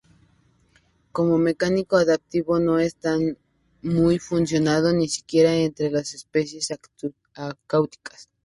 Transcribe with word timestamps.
Como 1.11 1.37
mecanismo 1.37 1.97
adaptativo 1.99 2.57
no 2.59 2.79
está 2.79 3.19
muy 3.83 4.13
difundido, 4.15 4.91
ni 4.93 5.07
siquiera 5.07 5.53
entre 5.53 5.91
las 5.91 6.15
especies 6.15 6.69
acuáticas. 7.37 8.27